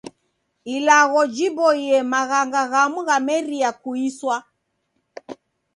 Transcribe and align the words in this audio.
Ilagho 0.75 1.21
jiboie 1.35 1.97
maghanga 2.11 2.61
ghamu 2.71 2.99
ghamerie 3.07 3.69
kuiswa. 3.81 4.35